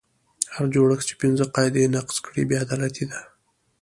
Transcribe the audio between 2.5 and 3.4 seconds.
عدالتي ده.